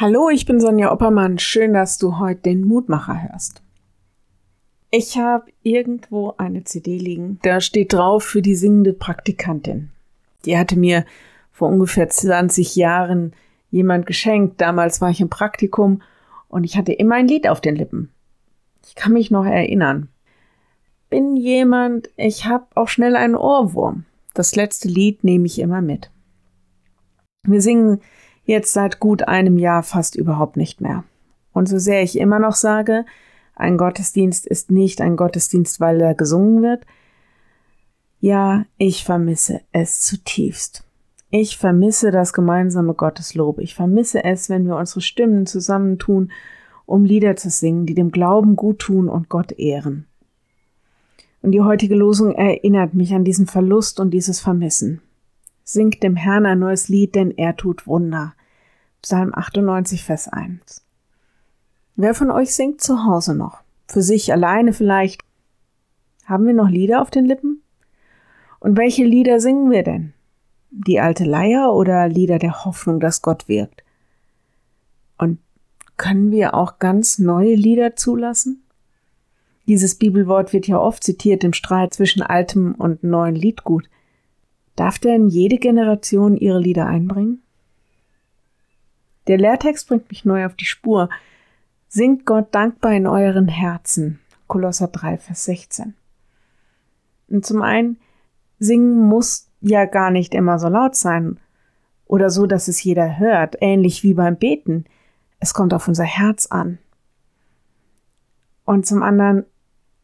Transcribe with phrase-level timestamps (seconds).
[0.00, 1.40] Hallo, ich bin Sonja Oppermann.
[1.40, 3.62] Schön, dass du heute den Mutmacher hörst.
[4.92, 7.40] Ich habe irgendwo eine CD liegen.
[7.42, 9.90] Da steht drauf für die singende Praktikantin.
[10.44, 11.04] Die hatte mir
[11.50, 13.32] vor ungefähr 20 Jahren
[13.72, 14.60] jemand geschenkt.
[14.60, 16.00] Damals war ich im Praktikum
[16.46, 18.12] und ich hatte immer ein Lied auf den Lippen.
[18.86, 20.10] Ich kann mich noch erinnern.
[21.10, 24.04] Bin jemand, ich habe auch schnell einen Ohrwurm.
[24.32, 26.12] Das letzte Lied nehme ich immer mit.
[27.42, 28.00] Wir singen
[28.48, 31.04] jetzt seit gut einem Jahr fast überhaupt nicht mehr.
[31.52, 33.04] Und so sehr ich immer noch sage,
[33.54, 36.84] ein Gottesdienst ist nicht ein Gottesdienst, weil er gesungen wird,
[38.20, 40.84] ja, ich vermisse es zutiefst.
[41.30, 43.58] Ich vermisse das gemeinsame Gotteslob.
[43.58, 46.32] Ich vermisse es, wenn wir unsere Stimmen zusammentun,
[46.86, 50.06] um Lieder zu singen, die dem Glauben gut tun und Gott ehren.
[51.42, 55.02] Und die heutige Losung erinnert mich an diesen Verlust und dieses Vermissen.
[55.64, 58.34] Singt dem Herrn ein neues Lied, denn er tut Wunder.
[59.02, 60.84] Psalm 98, Vers 1.
[61.94, 63.60] Wer von euch singt zu Hause noch?
[63.86, 65.22] Für sich alleine vielleicht?
[66.24, 67.62] Haben wir noch Lieder auf den Lippen?
[68.60, 70.12] Und welche Lieder singen wir denn?
[70.70, 73.84] Die alte Leier oder Lieder der Hoffnung, dass Gott wirkt?
[75.16, 75.38] Und
[75.96, 78.62] können wir auch ganz neue Lieder zulassen?
[79.68, 83.88] Dieses Bibelwort wird ja oft zitiert im Streit zwischen altem und neuen Liedgut.
[84.76, 87.42] Darf denn jede Generation ihre Lieder einbringen?
[89.28, 91.10] Der Lehrtext bringt mich neu auf die Spur.
[91.86, 94.18] Singt Gott dankbar in euren Herzen.
[94.46, 95.94] Kolosser 3, Vers 16.
[97.28, 97.98] Und zum einen,
[98.58, 101.38] singen muss ja gar nicht immer so laut sein
[102.06, 104.86] oder so, dass es jeder hört, ähnlich wie beim Beten.
[105.40, 106.78] Es kommt auf unser Herz an.
[108.64, 109.44] Und zum anderen,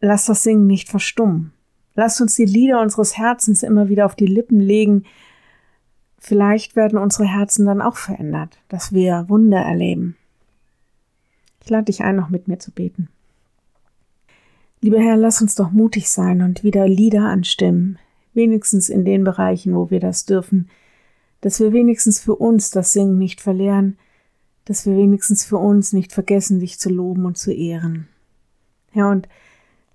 [0.00, 1.52] lasst das Singen nicht verstummen.
[1.96, 5.04] Lasst uns die Lieder unseres Herzens immer wieder auf die Lippen legen,
[6.18, 10.16] Vielleicht werden unsere Herzen dann auch verändert, dass wir Wunder erleben.
[11.62, 13.08] Ich lade dich ein, noch mit mir zu beten.
[14.80, 17.98] Lieber Herr, lass uns doch mutig sein und wieder Lieder anstimmen,
[18.32, 20.68] wenigstens in den Bereichen, wo wir das dürfen,
[21.40, 23.96] dass wir wenigstens für uns das Singen nicht verlieren,
[24.64, 28.08] dass wir wenigstens für uns nicht vergessen, dich zu loben und zu ehren.
[28.92, 29.28] Herr, und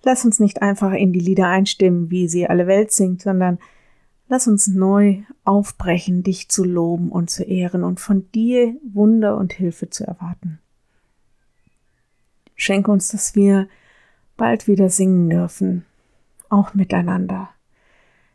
[0.04, 3.60] lass uns nicht einfach in die Lieder einstimmen, wie sie alle Welt singt, sondern
[4.34, 9.54] Lass uns neu aufbrechen, dich zu loben und zu ehren und von dir Wunder und
[9.54, 10.58] Hilfe zu erwarten.
[12.56, 13.68] Schenke uns, dass wir
[14.36, 15.86] bald wieder singen dürfen,
[16.50, 17.50] auch miteinander.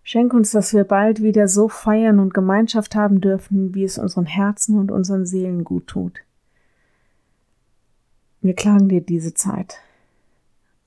[0.04, 4.26] Schenke uns, dass wir bald wieder so feiern und Gemeinschaft haben dürfen, wie es unseren
[4.26, 6.20] Herzen und unseren Seelen gut tut.
[8.40, 9.80] Wir klagen dir diese Zeit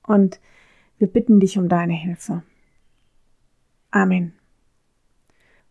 [0.04, 0.40] und
[0.96, 2.42] wir bitten dich um deine Hilfe.
[3.90, 4.32] Amen.